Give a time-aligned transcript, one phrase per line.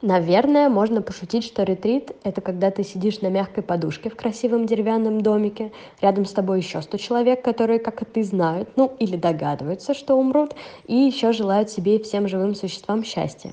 [0.00, 5.22] Наверное, можно пошутить, что ретрит— это когда ты сидишь на мягкой подушке в красивом деревянном
[5.22, 9.94] домике, рядом с тобой еще сто человек, которые, как и ты, знают, ну или догадываются,
[9.94, 10.54] что умрут,
[10.86, 13.52] и еще желают себе и всем живым существам счастья.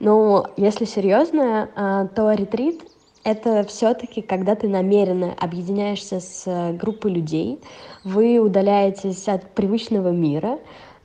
[0.00, 2.82] Но если серьезно, а, то ретрит
[3.22, 7.58] это все-таки, когда ты намеренно объединяешься с э, группой людей,
[8.04, 10.58] вы удаляетесь от привычного мира,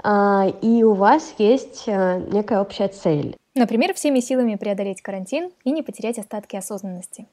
[0.04, 3.36] а, и у вас есть э, некая общая цель.
[3.60, 7.26] Например, всеми силами преодолеть карантин и не потерять остатки осознанности.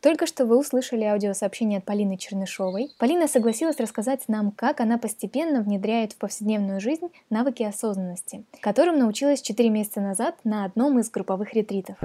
[0.00, 2.90] Только что вы услышали аудиосообщение от Полины Чернышовой.
[2.98, 9.42] Полина согласилась рассказать нам, как она постепенно внедряет в повседневную жизнь навыки осознанности, которым научилась
[9.42, 11.98] 4 месяца назад на одном из групповых ретритов.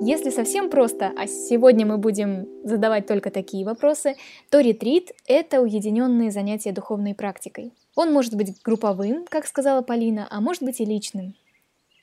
[0.00, 4.16] Если совсем просто, а сегодня мы будем задавать только такие вопросы,
[4.48, 7.72] то ретрит— это уединенные занятия духовной практикой.
[7.94, 11.34] Он может быть групповым, как сказала Полина, а может быть и личным.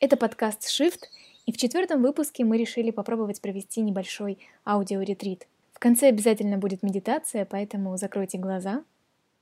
[0.04, 1.02] Это подкаст Shift,
[1.46, 5.48] и в четвертом выпуске мы решили попробовать провести небольшой аудиоретрит.
[5.74, 8.84] В конце обязательно будет медитация, поэтому закройте глаза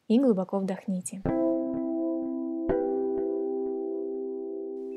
[0.09, 1.21] и глубоко вдохните.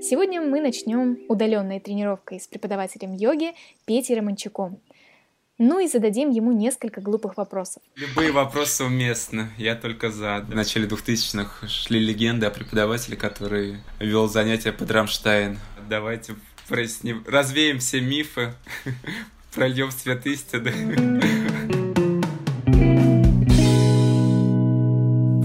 [0.03, 3.53] Сегодня мы начнем удаленной тренировкой с преподавателем йоги
[3.85, 4.81] Петей Романчуком.
[5.65, 7.85] Ну и зададим ему несколько глупых вопросов.
[7.95, 10.45] Любые вопросы уместны, я только за.
[10.45, 15.61] В начале 2000-х шли легенды о преподавателе, который вел занятия под Рамштайн.
[15.89, 16.35] Давайте
[16.67, 18.55] проясним, развеем все мифы,
[19.55, 20.73] прольем свет истины.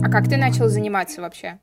[0.03, 1.59] А как ты начал заниматься вообще?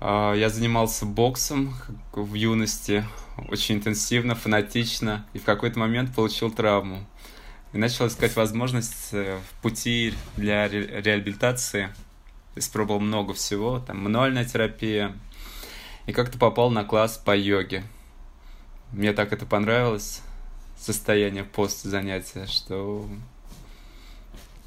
[0.00, 1.74] А, я занимался боксом
[2.14, 3.04] в юности
[3.48, 7.06] очень интенсивно, фанатично, и в какой-то момент получил травму.
[7.72, 11.90] И начал искать возможность э, в пути для ре реабилитации.
[12.56, 15.14] Испробовал много всего, там мануальная терапия.
[16.06, 17.84] И как-то попал на класс по йоге.
[18.90, 20.20] Мне так это понравилось,
[20.76, 23.08] состояние после занятия, что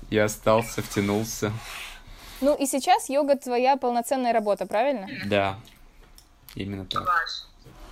[0.09, 1.51] я остался, втянулся.
[2.39, 5.07] Ну и сейчас йога твоя полноценная работа, правильно?
[5.25, 5.59] Да,
[6.55, 7.05] именно так.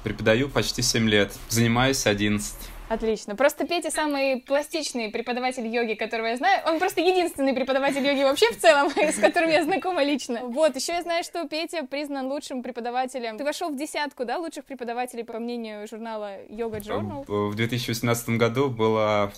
[0.04, 2.56] Преподаю почти 7 лет, занимаюсь 11.
[2.92, 3.38] Отлично.
[3.38, 6.62] Просто Петя самый пластичный преподаватель йоги, которого я знаю.
[6.68, 10.42] Он просто единственный преподаватель йоги вообще в целом, с которым я знакома лично.
[10.44, 13.38] Вот, еще я знаю, что Петя признан лучшим преподавателем.
[13.38, 17.24] Ты вошел в десятку, да, лучших преподавателей, по мнению журнала Yoga Journal?
[17.28, 19.32] В 2018 году было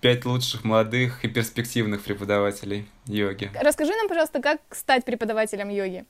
[0.00, 3.50] пять лучших молодых и перспективных преподавателей йоги.
[3.60, 6.06] Расскажи нам, пожалуйста, как стать преподавателем йоги?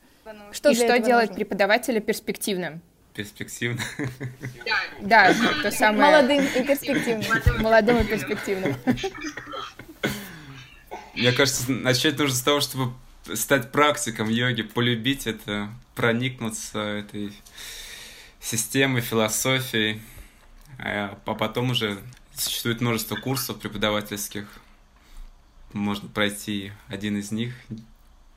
[0.53, 1.35] Что и что делать нужно?
[1.35, 2.83] преподавателя перспективным?
[3.15, 3.81] Перспективно.
[5.01, 6.13] Да, то самое.
[6.13, 7.63] Молодым и перспективным.
[7.63, 8.77] Молодым и перспективным.
[11.15, 12.93] Мне кажется, начать нужно с того, чтобы
[13.35, 17.33] стать практиком йоги, полюбить это, проникнуться этой
[18.41, 20.03] системой, философией,
[20.79, 21.99] а потом уже
[22.37, 24.49] Существует множество курсов преподавательских.
[25.73, 27.55] Можно пройти один из них.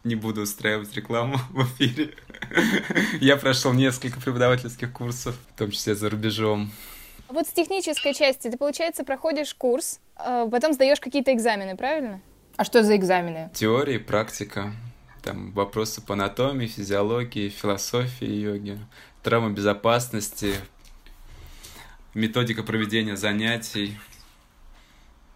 [0.03, 2.13] Не буду устраивать рекламу в эфире.
[3.19, 6.71] Я прошел несколько преподавательских курсов, в том числе за рубежом.
[7.29, 12.21] Вот с технической части ты, получается, проходишь курс, а потом сдаешь какие-то экзамены, правильно?
[12.55, 13.51] А что за экзамены?
[13.53, 14.73] Теория, практика.
[15.21, 18.79] Там вопросы по анатомии, физиологии, философии йоги,
[19.23, 20.55] травмобезопасности,
[22.13, 23.97] методика проведения занятий,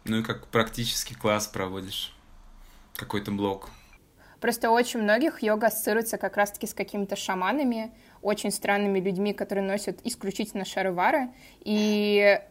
[0.06, 2.14] ну и как практически класс проводишь,
[2.96, 3.70] какой-то блок.
[4.42, 7.92] Просто очень многих йога ассоциируется как раз-таки с какими-то шаманами,
[8.24, 11.30] очень странными людьми, которые носят исключительно шаровары.
[11.60, 12.42] И,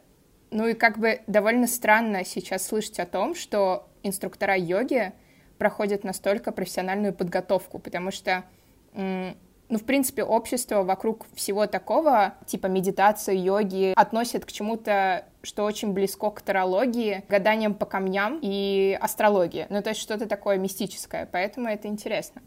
[0.52, 5.12] ну и как бы довольно странно сейчас слышать о том, что инструктора йоги
[5.58, 8.44] проходят настолько профессиональную подготовку, потому что
[8.94, 15.92] ну, в принципе, общество вокруг всего такого, типа медитации, йоги, относит к чему-то, что очень
[15.92, 19.66] близко к тарологии, гаданиям по камням и астрологии.
[19.70, 22.42] Ну, то есть что-то такое мистическое, поэтому это интересно.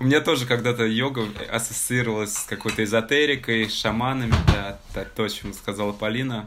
[0.00, 4.78] У меня тоже когда-то йога ассоциировалась с какой-то эзотерикой, шаманами, да,
[5.16, 6.46] то, о чем сказала Полина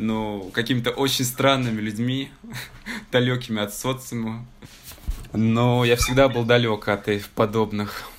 [0.00, 2.30] ну, какими-то очень странными людьми,
[3.12, 4.46] далекими от социума.
[5.32, 8.10] Но я всегда был далек от подобных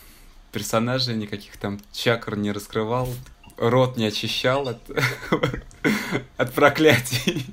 [0.51, 3.09] персонажей, никаких там чакр не раскрывал,
[3.57, 4.79] рот не очищал от,
[6.41, 7.45] от проклятий.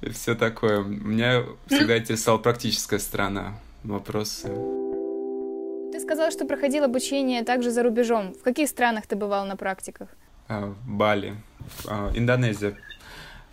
[0.00, 0.82] И все такое.
[0.82, 4.48] Меня всегда интересовала практическая сторона вопроса.
[5.92, 8.34] Ты сказал, что проходил обучение также за рубежом.
[8.34, 10.08] В каких странах ты бывал на практиках?
[10.48, 11.36] А, Бали,
[11.86, 12.76] а, Индонезия.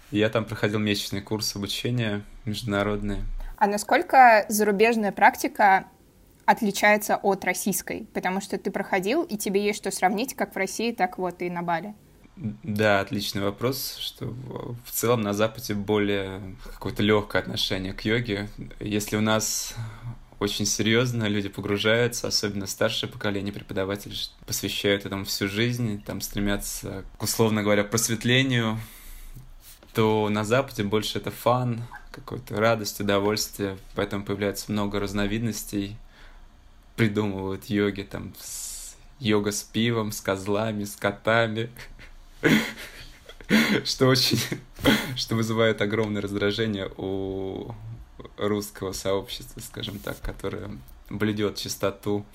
[0.10, 3.19] Я там проходил месячный курс обучения международный.
[3.58, 5.86] А насколько зарубежная практика
[6.46, 10.92] отличается от российской, потому что ты проходил, и тебе есть что сравнить как в России,
[10.92, 11.94] так вот и на Бали.
[12.36, 14.33] Да, отличный вопрос, что
[14.86, 18.50] в целом на Западе более какое-то легкое отношение к йоге.
[18.80, 19.75] Если у нас
[20.39, 24.18] очень серьезно, люди погружаются, особенно старшее поколение преподавателей
[24.48, 28.80] посвящают этому всю жизнь, там стремятся, условно говоря, просветлению,
[29.94, 35.95] то на Западе больше это фан, какой-то радость, удовольствие, поэтому появляется много разновидностей,
[36.95, 38.95] придумывают йоги, там, с...
[39.19, 41.69] йога с пивом, с козлами, с котами,
[43.86, 44.40] что очень,
[45.16, 47.74] что вызывает огромное раздражение у
[48.38, 50.72] русского сообщества, скажем так, которое
[51.10, 52.26] бледет чистоту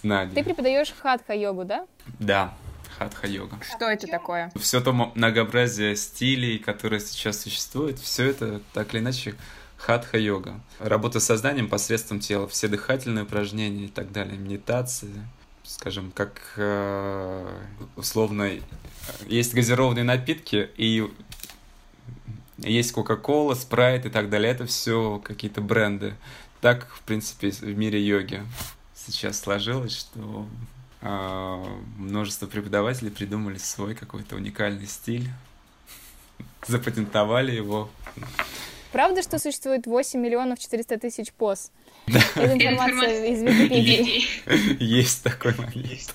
[0.00, 0.34] знаний.
[0.34, 1.86] Ты преподаешь хатха-йогу, да?
[2.18, 2.54] Да,
[2.98, 3.58] хатха-йога.
[3.62, 4.52] Что это такое?
[4.56, 9.34] Все то многообразие стилей, которые сейчас существует, все это так или иначе
[9.76, 10.60] хатха-йога.
[10.78, 15.10] Работа с сознанием посредством тела, все дыхательные упражнения и так далее, медитации,
[15.70, 17.62] скажем, как э,
[17.96, 18.50] условно
[19.26, 21.08] есть газированные напитки и
[22.58, 24.52] есть Кока-Кола, Спрайт и так далее.
[24.52, 26.14] Это все какие-то бренды.
[26.60, 28.42] Так, в принципе, в мире йоги
[28.94, 30.46] сейчас сложилось, что
[31.00, 31.64] э,
[31.96, 35.28] множество преподавателей придумали свой какой-то уникальный стиль,
[36.66, 37.88] запатентовали его.
[38.92, 41.70] Правда, что существует 8 миллионов 400 тысяч поз?
[42.06, 42.20] Да.
[42.34, 44.82] Это информация из Википедии.
[44.82, 46.14] Есть такой момент.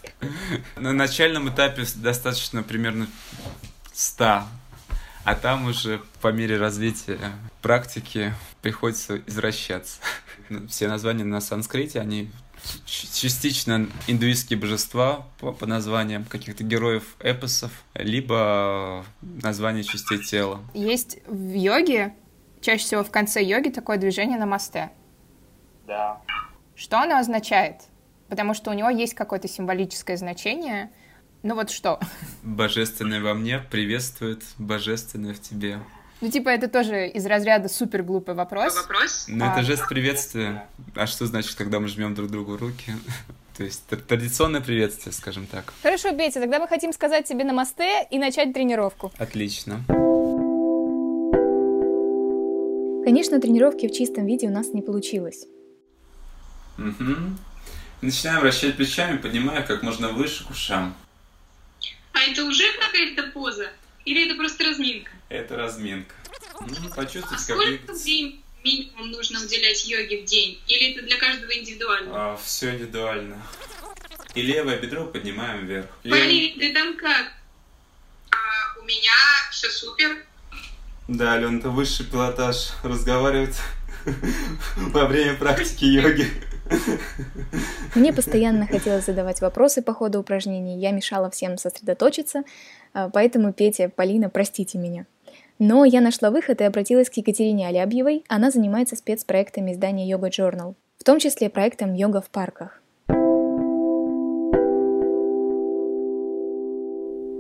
[0.76, 3.08] На начальном этапе достаточно примерно
[3.94, 4.44] 100
[5.26, 7.20] а там уже по мере развития
[7.62, 9.98] практики приходится извращаться.
[10.70, 12.30] Все названия на санскрите, они
[12.86, 20.62] частично индуистские божества по, по названиям каких-то героев эпосов, либо названия частей тела.
[20.74, 22.14] Есть в йоге,
[22.62, 24.92] чаще всего в конце йоги, такое движение на мосте.
[25.86, 26.22] Да.
[26.76, 27.82] Что оно означает?
[28.30, 30.92] Потому что у него есть какое-то символическое значение—
[31.46, 32.00] ну вот что?
[32.42, 35.78] Божественное во мне приветствует божественное в тебе.
[36.20, 38.76] Ну, типа, это тоже из разряда супер глупый вопрос.
[38.76, 39.26] Вопрос?
[39.28, 39.52] Ну, а...
[39.52, 40.68] это жест приветствия.
[40.96, 42.94] А что значит, когда мы жмем друг другу руки?
[43.58, 45.72] То есть традиционное приветствие, скажем так.
[45.84, 49.12] Хорошо, Петя, тогда мы хотим сказать тебе намасте и начать тренировку.
[49.20, 49.84] Отлично.
[53.04, 55.46] Конечно, тренировки в чистом виде у нас не получилось.
[56.78, 57.38] Угу.
[58.02, 60.96] Начинаем вращать плечами, поднимая как можно выше к ушам.
[62.14, 63.70] А это уже какая-то поза?
[64.06, 65.12] Или это просто разминка?
[65.30, 66.14] Это разминка.
[66.62, 70.60] Ну, почувствуйте, а сколько времени минимум нужно уделять йоге в день?
[70.68, 72.12] Или это для каждого индивидуально?
[72.14, 73.42] А, все индивидуально.
[74.34, 75.88] И левое бедро поднимаем вверх.
[76.04, 77.34] Полин, ты там как?
[78.32, 79.12] А, у меня
[79.52, 80.26] все супер.
[81.08, 82.72] Да, Алена, это высший пилотаж.
[82.84, 83.58] Разговаривать
[84.76, 86.30] во время практики йоги.
[87.96, 92.44] Мне постоянно хотелось задавать вопросы по ходу упражнений, я мешала всем сосредоточиться,
[92.94, 95.06] а, поэтому, Петя, Полина, простите меня.
[95.60, 98.26] Но я нашла выход и обратилась к Екатерине Алябьевой.
[98.28, 102.82] Она занимается спецпроектами издания Yoga Journal, в том числе проектом «Йога в парках».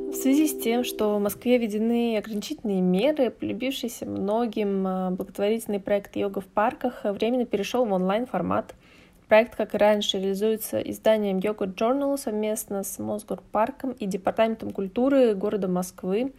[0.07, 6.15] В связи с тем, что в Москве введены ограничительные меры, полюбившийся многим а, благотворительный проект
[6.15, 8.75] «Йога в парках» временно перешел в онлайн-формат–
[9.27, 15.67] Проект, как и раньше, реализуется изданием Yoga Journal совместно с Мосгорпарком и Департаментом культуры города
[15.67, 16.31] Москвы.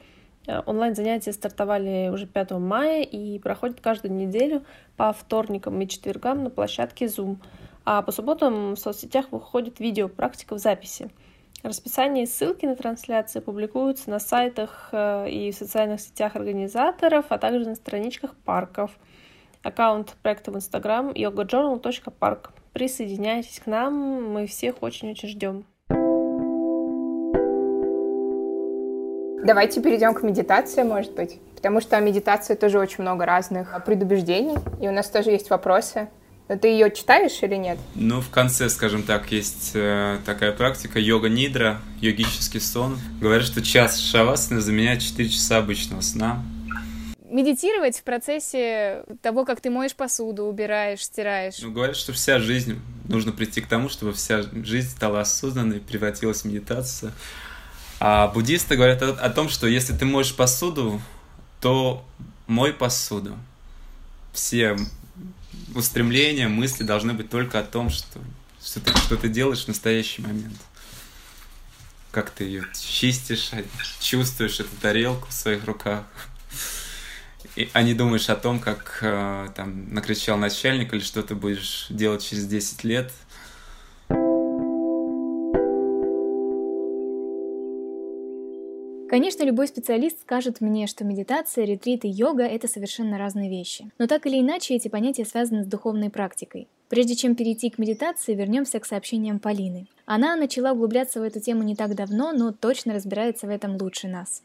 [0.46, 4.64] Э, онлайн-занятия стартовали уже 5 мая и проходят каждую неделю
[4.96, 7.38] по вторникам и четвергам на площадке Zoom.
[7.84, 11.10] А по субботам в соцсетях выходит видео практика в записи.
[11.64, 17.38] Расписание и ссылки на трансляции публикуются на сайтах э, и в социальных сетях организаторов, а
[17.38, 18.92] также на страничках парков.
[19.64, 22.50] Аккаунт проекта в Instagram yogajournal.park.
[22.76, 25.64] Присоединяйтесь к нам, мы всех очень-очень ждем.
[29.46, 31.38] Давайте перейдем к медитации, может быть.
[31.54, 36.08] Потому что о медитации тоже очень много разных предубеждений, и у нас тоже есть вопросы.
[36.50, 37.78] Но ты ее читаешь или нет?
[37.94, 42.98] Ну, в конце, скажем так, есть э, такая практика йога нидра, йогический сон.
[43.22, 46.44] Говорят, что час шавасаны заменяет 4 часа обычного сна
[47.30, 51.58] медитировать в процессе того, как ты моешь посуду, убираешь, стираешь.
[51.60, 56.42] Ну, говорят, что вся жизнь нужно прийти к тому, чтобы вся жизнь стала осознанной, превратилась
[56.42, 57.12] в медитацию.
[57.98, 61.00] А буддисты говорят о, о том, что если ты моешь посуду,
[61.60, 62.04] то
[62.46, 63.36] мой посуду.
[64.32, 64.76] Все
[65.74, 68.20] устремления, мысли должны быть только о том, что,
[68.62, 70.56] что, ты, что ты делаешь в настоящий момент.
[72.12, 73.50] Как ты ее чистишь,
[74.00, 76.04] чувствуешь эту тарелку в своих руках
[77.72, 82.24] а не думаешь о том, как э, там накричал начальник или что ты будешь делать
[82.24, 83.12] через 10 лет.
[89.08, 93.88] Конечно, любой специалист скажет мне, что медитация, ретрит и йога— это совершенно разные вещи.
[93.98, 96.66] Но так или иначе, эти понятия связаны с духовной практикой.
[96.88, 99.86] Прежде чем перейти к медитации, вернемся к сообщениям Полины.
[100.06, 104.08] Она начала углубляться в эту тему не так давно, но точно разбирается в этом лучше
[104.08, 104.42] нас.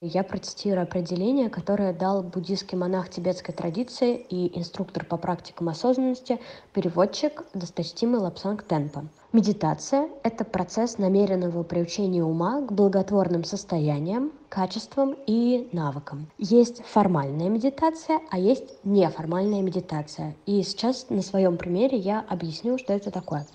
[0.00, 6.38] Я процитирую определение, которое дал буддийский монах тибетской традиции и инструктор по практикам осознанности,
[6.72, 9.08] переводчик досточтимый Лапсанг Тенпа.
[9.30, 16.28] Медитация— это процесс намеренного приучения ума к благотворным состояниям, качествам и навыкам.
[16.38, 20.34] Есть формальная медитация, а есть неформальная медитация.
[20.46, 23.46] И сейчас на своем примере я объясню, что это такое.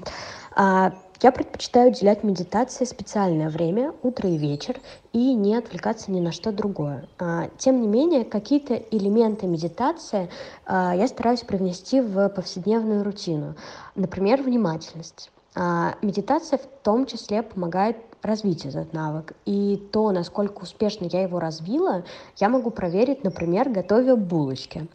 [0.55, 4.79] А, я предпочитаю уделять медитации специальное время, утро и вечер,
[5.11, 7.09] и не отвлекаться ни на что другое.
[7.17, 10.29] А, тем не менее, какие-то элементы медитации
[10.67, 13.55] а, я стараюсь привнести в повседневную рутину.
[13.95, 15.31] Например, внимательность.
[15.55, 19.33] А, медитация в том числе помогает развить этот навык.
[19.45, 22.03] И то, насколько успешно я его развила,
[22.37, 24.87] я могу проверить, например, готовя булочки.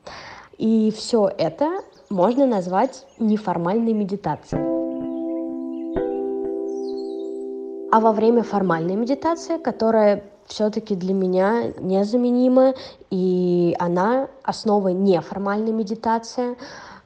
[0.57, 4.79] И все это можно назвать неформальной медитацией.
[7.91, 12.75] А во время формальной медитации, которая все-таки для меня незаменима,
[13.11, 16.57] и она основа неформальной медитации,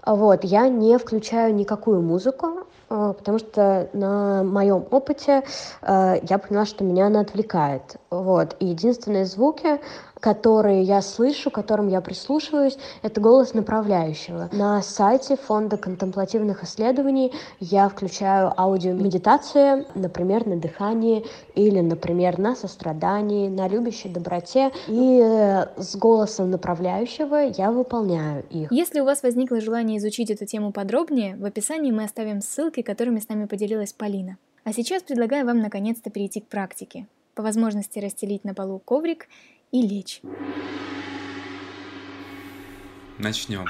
[0.04, 5.42] вот, я не включаю никакую музыку, потому что на моем опыте
[5.82, 7.96] э, я поняла, что меня она отвлекает.
[8.10, 8.56] Вот.
[8.60, 9.80] И единственные звуки,
[10.22, 14.48] которые я слышу, которым я прислушиваюсь, это голос направляющего.
[14.52, 23.48] На сайте Фонда контемплативных исследований я включаю аудиомедитации, например, на дыхании или, например, на сострадании,
[23.48, 24.70] на любящей доброте.
[24.86, 28.70] И э, с голосом направляющего я выполняю их.
[28.70, 33.20] Если у вас возникло желание изучить эту тему подробнее, в описании мы оставим ссылки, которыми
[33.20, 34.38] с нами поделилась Полина.
[34.64, 37.06] А сейчас предлагаю вам наконец-то перейти к практике.
[37.34, 39.28] По возможности расстелить на полу коврик
[39.70, 40.20] и лечь.
[43.18, 43.66] Начнем.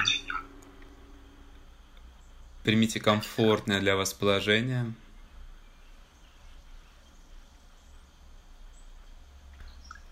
[2.63, 4.93] Примите комфортное для вас положение.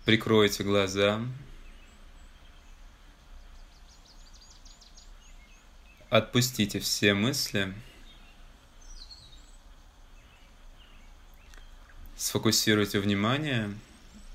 [0.05, 1.21] Прикройте глаза.
[6.09, 7.73] Отпустите все мысли.
[12.31, 13.77] Сфокусируйте внимание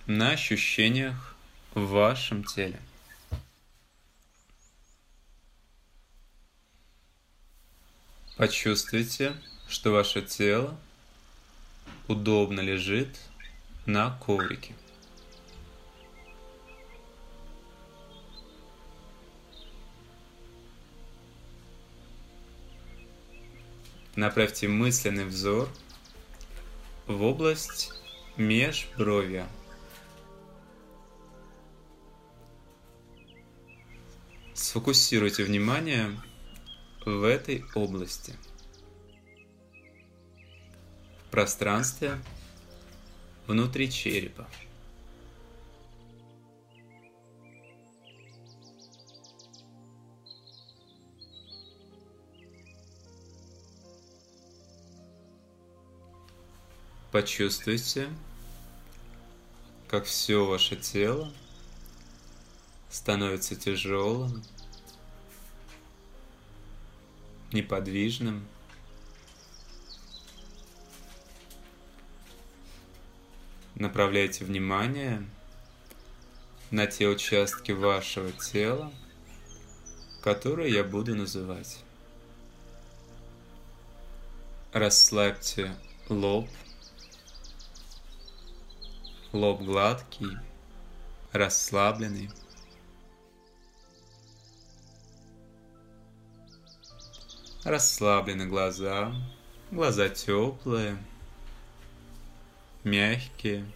[0.05, 1.35] на ощущениях
[1.73, 2.79] в вашем теле.
[8.37, 9.35] Почувствуйте,
[9.67, 10.79] что ваше тело
[12.07, 13.19] удобно лежит
[13.87, 14.75] на коврике.
[24.17, 25.71] Направьте мысленный взор
[27.07, 27.93] в область
[28.37, 29.47] межбровья.
[34.55, 36.11] Сфокусируйте внимание
[37.05, 38.35] в этой области.
[41.27, 42.19] В пространстве
[43.47, 44.49] внутри черепа.
[57.17, 58.11] Почувствуйте,
[59.89, 61.33] как все ваше тело
[62.91, 64.43] становится тяжелым,
[67.53, 68.47] неподвижным.
[73.77, 75.27] Направляйте внимание
[76.71, 78.93] на те участки вашего тела,
[80.21, 81.79] которые я буду называть.
[84.75, 85.75] Расслабьте
[86.11, 86.47] лоб,
[89.33, 90.39] лоб гладкий,
[91.33, 92.31] расслабленный.
[97.65, 99.13] Расслаблены глаза,
[99.71, 100.97] глаза теплые,
[102.85, 103.67] мягкие,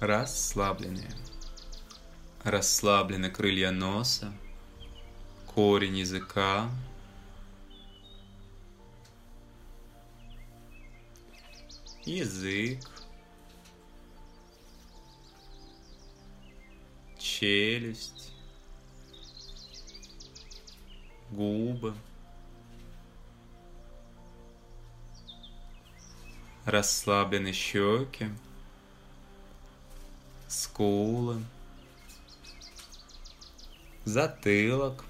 [0.00, 1.10] расслабленные.
[2.44, 4.32] Расслаблены крылья носа,
[5.46, 6.70] корень языка,
[12.08, 12.80] язык,
[17.18, 18.32] челюсть,
[21.30, 21.94] губы,
[26.64, 28.30] расслаблены щеки,
[30.48, 31.44] скулы,
[34.06, 35.04] затылок,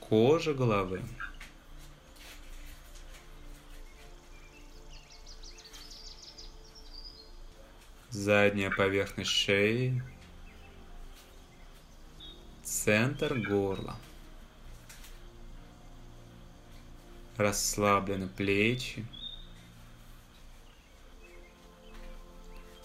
[0.00, 1.02] кожа головы.
[8.18, 10.02] Задняя поверхность шеи,
[12.64, 13.96] центр горла.
[17.36, 19.06] Расслаблены плечи,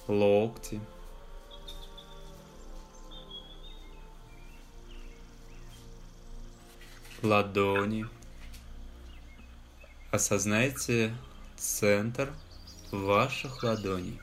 [0.07, 0.79] локти,
[7.23, 8.05] ладони.
[10.11, 11.11] Осознайте
[11.57, 12.31] центр
[12.91, 14.21] ваших ладоней.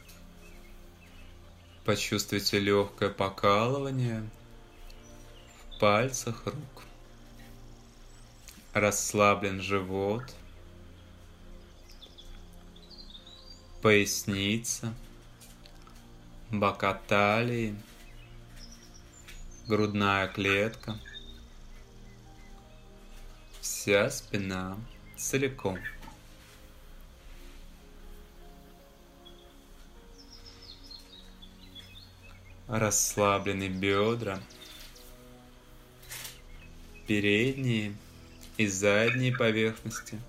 [1.91, 4.23] Почувствуйте легкое покалывание
[5.59, 6.85] в пальцах рук.
[8.73, 10.23] Расслаблен живот,
[13.83, 14.95] поясница,
[16.49, 17.75] бока талии,
[19.67, 20.97] грудная клетка,
[23.61, 24.79] вся спина
[25.17, 25.77] целиком.
[32.71, 34.41] Расслаблены бедра,
[37.09, 37.97] передние
[38.57, 40.21] и задние поверхности.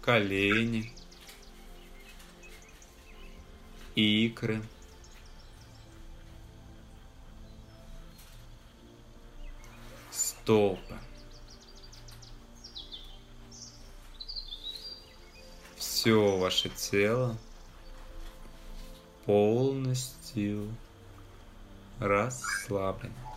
[0.00, 0.90] Колени,
[3.94, 4.62] икры,
[10.10, 11.07] стопы.
[15.98, 17.36] Все ваше тело
[19.26, 20.72] полностью
[21.98, 23.36] расслаблено.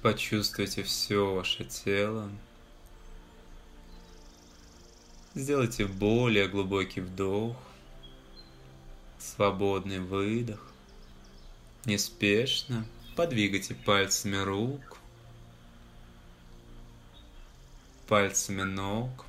[0.00, 2.30] Почувствуйте все ваше тело.
[5.34, 7.56] Сделайте более глубокий вдох,
[9.18, 10.72] свободный выдох.
[11.84, 15.01] Неспешно подвигайте пальцами рук,
[18.12, 19.24] пальцами ног,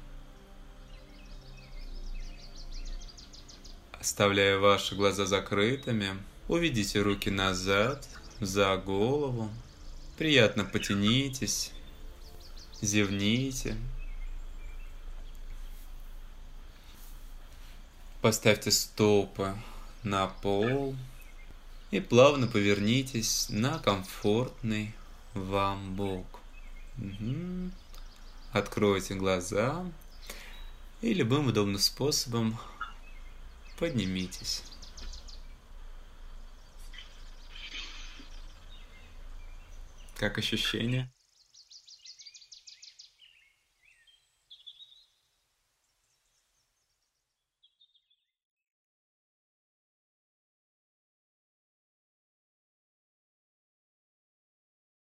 [3.93, 6.17] оставляя ваши глаза закрытыми,
[6.49, 8.05] уведите руки назад,
[8.41, 9.49] за голову,
[10.17, 11.71] приятно потянитесь,
[12.81, 13.77] зевните.
[18.21, 19.55] Поставьте стопы
[20.03, 20.93] на пол
[21.89, 24.93] и плавно повернитесь на комфортный
[25.33, 26.41] вам бок.
[26.97, 27.71] Угу
[28.53, 29.83] откройте глаза
[31.01, 32.57] и любым удобным способом
[33.77, 34.63] поднимитесь.
[40.15, 41.11] Как ощущения?